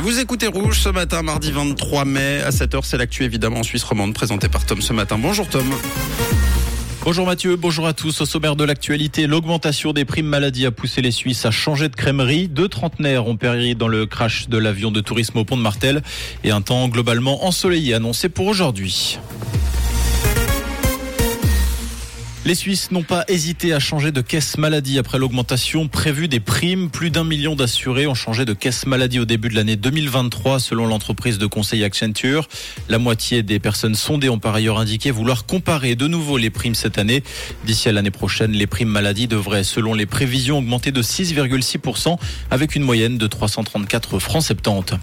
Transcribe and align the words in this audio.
Vous 0.00 0.18
écoutez 0.18 0.46
Rouge 0.46 0.80
ce 0.80 0.88
matin, 0.88 1.22
mardi 1.22 1.52
23 1.52 2.04
mai. 2.04 2.40
À 2.40 2.50
7h, 2.50 2.80
c'est 2.82 2.96
l'actu 2.96 3.24
évidemment 3.24 3.60
en 3.60 3.62
Suisse 3.62 3.84
romande, 3.84 4.14
présenté 4.14 4.48
par 4.48 4.64
Tom 4.64 4.80
ce 4.80 4.92
matin. 4.92 5.18
Bonjour 5.18 5.46
Tom. 5.48 5.64
Bonjour 7.04 7.26
Mathieu, 7.26 7.56
bonjour 7.56 7.86
à 7.86 7.92
tous. 7.92 8.20
Au 8.20 8.26
sommaire 8.26 8.56
de 8.56 8.64
l'actualité, 8.64 9.26
l'augmentation 9.26 9.92
des 9.92 10.04
primes 10.04 10.26
maladie 10.26 10.66
a 10.66 10.70
poussé 10.70 11.02
les 11.02 11.10
Suisses 11.10 11.44
à 11.44 11.50
changer 11.50 11.88
de 11.88 11.96
crèmerie. 11.96 12.48
Deux 12.48 12.68
trentenaires 12.68 13.26
ont 13.26 13.36
péri 13.36 13.74
dans 13.74 13.88
le 13.88 14.06
crash 14.06 14.48
de 14.48 14.56
l'avion 14.56 14.90
de 14.90 15.00
tourisme 15.00 15.38
au 15.38 15.44
pont 15.44 15.56
de 15.56 15.62
Martel 15.62 16.02
et 16.42 16.50
un 16.50 16.62
temps 16.62 16.88
globalement 16.88 17.44
ensoleillé 17.44 17.94
annoncé 17.94 18.28
pour 18.28 18.46
aujourd'hui. 18.46 19.18
Les 22.44 22.56
Suisses 22.56 22.90
n'ont 22.90 23.04
pas 23.04 23.24
hésité 23.28 23.72
à 23.72 23.78
changer 23.78 24.10
de 24.10 24.20
caisse 24.20 24.58
maladie 24.58 24.98
après 24.98 25.16
l'augmentation 25.16 25.86
prévue 25.86 26.26
des 26.26 26.40
primes. 26.40 26.90
Plus 26.90 27.10
d'un 27.10 27.22
million 27.22 27.54
d'assurés 27.54 28.08
ont 28.08 28.16
changé 28.16 28.44
de 28.44 28.52
caisse 28.52 28.84
maladie 28.84 29.20
au 29.20 29.24
début 29.24 29.48
de 29.48 29.54
l'année 29.54 29.76
2023 29.76 30.58
selon 30.58 30.86
l'entreprise 30.86 31.38
de 31.38 31.46
conseil 31.46 31.84
Accenture. 31.84 32.48
La 32.88 32.98
moitié 32.98 33.44
des 33.44 33.60
personnes 33.60 33.94
sondées 33.94 34.28
ont 34.28 34.40
par 34.40 34.56
ailleurs 34.56 34.80
indiqué 34.80 35.12
vouloir 35.12 35.46
comparer 35.46 35.94
de 35.94 36.08
nouveau 36.08 36.36
les 36.36 36.50
primes 36.50 36.74
cette 36.74 36.98
année. 36.98 37.22
D'ici 37.64 37.88
à 37.88 37.92
l'année 37.92 38.10
prochaine, 38.10 38.50
les 38.50 38.66
primes 38.66 38.88
maladie 38.88 39.28
devraient 39.28 39.62
selon 39.62 39.94
les 39.94 40.06
prévisions 40.06 40.58
augmenter 40.58 40.90
de 40.90 41.00
6,6% 41.00 42.18
avec 42.50 42.74
une 42.74 42.82
moyenne 42.82 43.18
de 43.18 43.26
334 43.28 44.18
francs 44.18 44.42
70. 44.42 44.98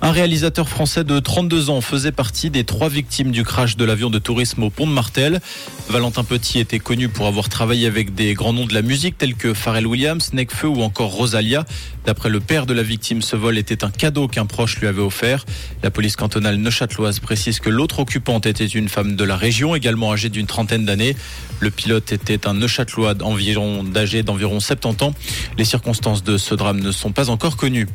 Un 0.00 0.12
réalisateur 0.12 0.68
français 0.68 1.02
de 1.02 1.18
32 1.18 1.70
ans 1.70 1.80
faisait 1.80 2.12
partie 2.12 2.50
des 2.50 2.62
trois 2.62 2.88
victimes 2.88 3.32
du 3.32 3.42
crash 3.42 3.76
de 3.76 3.84
l'avion 3.84 4.10
de 4.10 4.20
tourisme 4.20 4.62
au 4.62 4.70
pont 4.70 4.86
de 4.86 4.92
Martel. 4.92 5.40
Valentin 5.88 6.22
Petit 6.22 6.67
était 6.68 6.80
connu 6.80 7.08
pour 7.08 7.26
avoir 7.26 7.48
travaillé 7.48 7.86
avec 7.86 8.14
des 8.14 8.34
grands 8.34 8.52
noms 8.52 8.66
de 8.66 8.74
la 8.74 8.82
musique 8.82 9.16
tels 9.16 9.34
que 9.36 9.54
Pharrell 9.54 9.86
Williams, 9.86 10.34
Nekfeu 10.34 10.68
ou 10.68 10.82
encore 10.82 11.12
Rosalia. 11.12 11.64
D'après 12.04 12.28
le 12.28 12.40
père 12.40 12.66
de 12.66 12.74
la 12.74 12.82
victime, 12.82 13.22
ce 13.22 13.36
vol 13.36 13.56
était 13.56 13.84
un 13.84 13.90
cadeau 13.90 14.28
qu'un 14.28 14.44
proche 14.44 14.78
lui 14.78 14.86
avait 14.86 15.00
offert. 15.00 15.46
La 15.82 15.90
police 15.90 16.14
cantonale 16.14 16.56
neuchâteloise 16.56 17.20
précise 17.20 17.60
que 17.60 17.70
l'autre 17.70 18.00
occupante 18.00 18.44
était 18.44 18.66
une 18.66 18.90
femme 18.90 19.16
de 19.16 19.24
la 19.24 19.34
région, 19.36 19.74
également 19.74 20.12
âgée 20.12 20.28
d'une 20.28 20.46
trentaine 20.46 20.84
d'années. 20.84 21.16
Le 21.60 21.70
pilote 21.70 22.12
était 22.12 22.46
un 22.46 22.52
neuchâtelois 22.52 23.14
d'environ, 23.14 23.82
d'âgé 23.82 24.22
d'environ 24.22 24.60
70 24.60 25.04
ans. 25.04 25.14
Les 25.56 25.64
circonstances 25.64 26.22
de 26.22 26.36
ce 26.36 26.54
drame 26.54 26.80
ne 26.80 26.92
sont 26.92 27.12
pas 27.12 27.30
encore 27.30 27.56
connues. 27.56 27.86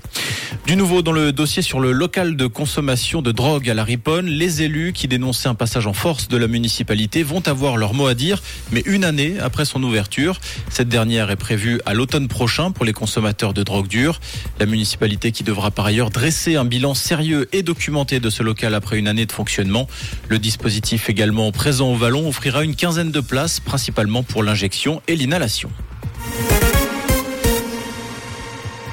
Du 0.66 0.76
nouveau 0.76 1.02
dans 1.02 1.12
le 1.12 1.32
dossier 1.32 1.62
sur 1.62 1.80
le 1.80 1.92
local 1.92 2.36
de 2.36 2.48
consommation 2.48 3.22
de 3.22 3.32
drogue 3.32 3.70
à 3.70 3.74
la 3.74 3.84
Riponne, 3.84 4.26
les 4.26 4.64
élus 4.64 4.94
qui 4.94 5.08
dénonçaient 5.08 5.50
un 5.50 5.56
passage 5.56 5.86
en 5.86 5.94
force 5.94 6.28
de 6.28 6.38
la 6.38 6.48
municipalité 6.48 7.22
vont 7.22 7.48
avoir 7.48 7.78
leur 7.78 7.94
mot 7.94 8.08
à 8.08 8.16
dire, 8.16 8.42
mais 8.72 8.82
une 8.86 9.04
année 9.04 9.40
après 9.40 9.66
son 9.66 9.84
ouverture. 9.84 10.40
Cette 10.70 10.90
dernière 10.90 11.32
est 11.32 11.36
prévue 11.36 11.80
à 11.86 11.94
l'automne 11.94 12.28
prochain 12.28 12.72
pour 12.72 12.86
les 12.86 12.94
consommateurs 12.94 13.54
de 13.54 13.64
drogue 13.64 13.88
dure. 13.88 14.20
La 14.60 14.66
municipalité 14.66 15.32
qui 15.32 15.44
devra 15.44 15.72
par 15.72 15.86
ailleurs 15.86 16.10
dresser 16.10 16.56
un 16.56 16.66
bilan 16.66 16.94
sérieux 16.94 17.48
et 17.52 17.64
documenté 17.64 18.20
de 18.20 18.30
ce 18.30 18.44
local 18.44 18.74
après 18.74 18.98
une 18.98 19.08
année 19.08 19.26
de 19.26 19.32
fonctionnement. 19.32 19.88
Le 20.30 20.40
dispositif 20.40 21.10
également 21.10 21.52
présent 21.52 21.92
au 21.92 21.96
Vallon 21.96 22.28
offrira 22.28 22.64
une 22.64 22.76
quinzaine 22.76 23.12
de 23.12 23.20
places, 23.20 23.60
principalement 23.60 24.24
pour 24.24 24.44
l'injection 24.44 25.02
et 25.08 25.16
l'inhalation. 25.16 25.70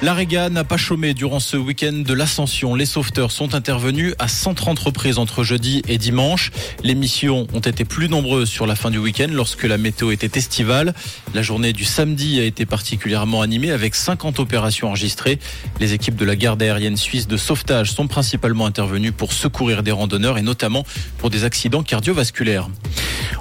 La 0.03 0.15
Réga 0.15 0.48
n'a 0.48 0.65
pas 0.65 0.79
chômé 0.79 1.12
durant 1.12 1.41
ce 1.41 1.59
week-end 1.59 1.93
de 1.93 2.15
l'ascension. 2.15 2.75
Les 2.75 2.87
sauveteurs 2.87 3.31
sont 3.31 3.55
intervenus 3.55 4.15
à 4.19 4.29
130 4.29 4.79
reprises 4.79 5.19
entre 5.19 5.45
jeudi 5.45 5.83
et 5.89 5.98
dimanche. 5.98 6.53
Les 6.83 6.95
missions 6.95 7.47
ont 7.53 7.61
été 7.61 7.84
plus 7.84 8.09
nombreuses 8.09 8.48
sur 8.48 8.67
la 8.67 8.77
fin 8.77 8.91
du 8.91 8.97
week-end 8.97 9.27
lorsque 9.31 9.65
la 9.65 9.77
météo 9.77 10.11
était 10.11 10.39
estivale. 10.39 10.95
La 11.34 11.43
journée 11.43 11.75
du 11.75 11.84
samedi 11.84 12.41
a 12.41 12.45
été 12.45 12.65
particulièrement 12.65 13.43
animée 13.43 13.73
avec 13.73 13.95
50 13.95 14.39
opérations 14.39 14.89
enregistrées. 14.89 15.39
Les 15.81 15.93
équipes 15.93 16.17
de 16.17 16.25
la 16.25 16.34
garde 16.34 16.62
aérienne 16.62 16.97
suisse 16.97 17.28
de 17.28 17.37
sauvetage 17.37 17.93
sont 17.93 18.06
principalement 18.06 18.65
intervenues 18.65 19.12
pour 19.12 19.34
secourir 19.34 19.83
des 19.83 19.93
randonneurs 19.93 20.39
et 20.39 20.43
notamment 20.43 20.87
pour 21.19 21.28
des 21.28 21.45
accidents 21.45 21.83
cardiovasculaires. 21.83 22.71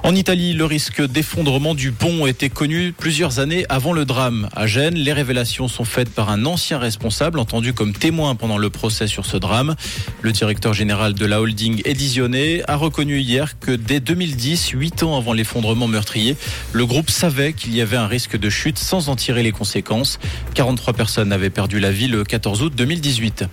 En 0.02 0.14
Italie, 0.14 0.54
le 0.54 0.64
risque 0.64 1.02
d'effondrement 1.06 1.74
du 1.74 1.92
pont 1.92 2.26
était 2.26 2.48
connu 2.48 2.92
plusieurs 2.92 3.38
années 3.38 3.66
avant 3.68 3.92
le 3.92 4.06
drame. 4.06 4.48
À 4.56 4.66
Gênes, 4.66 4.94
les 4.94 5.12
révélations 5.12 5.68
sont 5.68 5.84
faites 5.84 6.08
par 6.08 6.30
un 6.30 6.46
ancien 6.46 6.78
responsable 6.78 7.38
entendu 7.38 7.74
comme 7.74 7.92
témoin 7.92 8.34
pendant 8.34 8.56
le 8.56 8.70
procès 8.70 9.06
sur 9.06 9.26
ce 9.26 9.36
drame. 9.36 9.76
Le 10.22 10.32
directeur 10.32 10.72
général 10.72 11.12
de 11.12 11.26
la 11.26 11.42
holding 11.42 11.82
Edizione 11.84 12.62
a 12.66 12.76
reconnu 12.76 13.18
hier 13.18 13.58
que 13.58 13.72
dès 13.72 14.00
2010, 14.00 14.70
huit 14.70 15.02
ans 15.02 15.18
avant 15.18 15.34
l'effondrement 15.34 15.86
meurtrier, 15.86 16.34
le 16.72 16.86
groupe 16.86 17.10
savait 17.10 17.52
qu'il 17.52 17.74
y 17.74 17.82
avait 17.82 17.98
un 17.98 18.06
risque 18.06 18.38
de 18.38 18.48
chute 18.48 18.78
sans 18.78 19.10
en 19.10 19.16
tirer 19.16 19.42
les 19.42 19.52
conséquences. 19.52 20.18
43 20.54 20.94
personnes 20.94 21.30
avaient 21.30 21.50
perdu 21.50 21.78
la 21.78 21.92
vie 21.92 22.08
le 22.08 22.24
14 22.24 22.62
août 22.62 22.72
2018. 22.74 23.44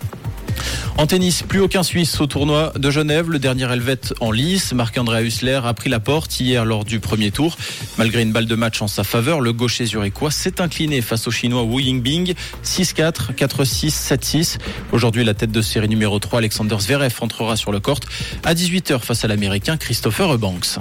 En 0.97 1.05
tennis, 1.05 1.43
plus 1.43 1.59
aucun 1.59 1.83
Suisse 1.83 2.19
au 2.19 2.25
tournoi 2.25 2.73
de 2.75 2.89
Genève. 2.89 3.29
Le 3.29 3.39
dernier 3.39 3.71
Helvète 3.71 4.13
en 4.19 4.31
lice, 4.31 4.73
Marc-André 4.73 5.23
Hussler, 5.23 5.61
a 5.63 5.73
pris 5.73 5.89
la 5.89 5.99
porte 5.99 6.39
hier 6.39 6.65
lors 6.65 6.85
du 6.85 6.99
premier 6.99 7.29
tour. 7.29 7.55
Malgré 7.97 8.23
une 8.23 8.31
balle 8.31 8.47
de 8.47 8.55
match 8.55 8.81
en 8.81 8.87
sa 8.87 9.03
faveur, 9.03 9.39
le 9.39 9.53
gaucher 9.53 9.85
zurichois 9.85 10.31
s'est 10.31 10.59
incliné 10.59 11.01
face 11.01 11.27
au 11.27 11.31
chinois 11.31 11.63
Wu 11.63 11.83
Yingbing. 11.83 12.33
6-4, 12.63 13.35
4-6, 13.35 13.89
7-6. 13.91 14.57
Aujourd'hui, 14.91 15.23
la 15.23 15.33
tête 15.35 15.51
de 15.51 15.61
série 15.61 15.87
numéro 15.87 16.17
3, 16.17 16.39
Alexander 16.39 16.77
Zverev, 16.79 17.13
entrera 17.21 17.55
sur 17.57 17.71
le 17.71 17.79
court 17.79 17.99
à 18.43 18.53
18h 18.53 18.99
face 18.99 19.23
à 19.23 19.27
l'américain 19.27 19.77
Christopher 19.77 20.33
Eubanks. 20.33 20.79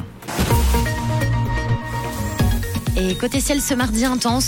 Et 2.99 3.15
côté 3.15 3.41
ciel 3.41 3.61
ce 3.61 3.75
mardi, 3.75 4.07
un 4.07 4.17
temps 4.17 4.41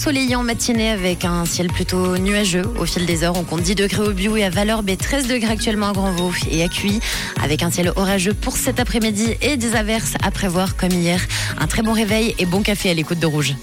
matinée 0.42 0.90
avec 0.90 1.26
un 1.26 1.44
ciel 1.44 1.66
plutôt 1.68 2.16
nuageux. 2.16 2.64
Au 2.78 2.86
fil 2.86 3.04
des 3.04 3.22
heures, 3.22 3.36
on 3.36 3.44
compte 3.44 3.60
10 3.60 3.74
degrés 3.74 4.02
au 4.02 4.12
Biou 4.12 4.38
et 4.38 4.44
à 4.44 4.48
Valorbe 4.48 4.88
et 4.88 4.96
13 4.96 5.26
degrés 5.26 5.52
actuellement 5.52 5.90
à 5.90 5.92
Grandvaux 5.92 6.32
et 6.50 6.62
à 6.62 6.68
Cuy. 6.68 6.98
Avec 7.42 7.62
un 7.62 7.70
ciel 7.70 7.92
orageux 7.94 8.32
pour 8.32 8.56
cet 8.56 8.80
après-midi 8.80 9.34
et 9.42 9.58
des 9.58 9.76
averses 9.76 10.14
à 10.22 10.30
prévoir 10.30 10.76
comme 10.76 10.92
hier. 10.92 11.20
Un 11.58 11.66
très 11.66 11.82
bon 11.82 11.92
réveil 11.92 12.34
et 12.38 12.46
bon 12.46 12.62
café 12.62 12.88
à 12.88 12.94
l'écoute 12.94 13.18
de 13.18 13.26
Rouge. 13.26 13.54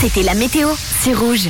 C'était 0.00 0.22
la 0.22 0.34
météo, 0.34 0.70
c'est 1.02 1.12
Rouge. 1.12 1.48